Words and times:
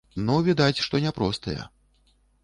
Ну 0.27 0.35
відаць, 0.45 0.79
што 0.85 1.01
не 1.03 1.11
простыя. 1.17 1.67